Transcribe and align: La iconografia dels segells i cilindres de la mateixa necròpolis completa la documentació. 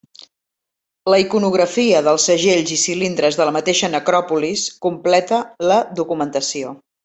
La 1.13 1.19
iconografia 1.23 1.99
dels 2.07 2.25
segells 2.31 2.73
i 2.77 2.79
cilindres 2.85 3.37
de 3.41 3.47
la 3.49 3.53
mateixa 3.61 3.93
necròpolis 3.99 4.65
completa 4.89 5.45
la 5.75 5.79
documentació. 6.03 6.77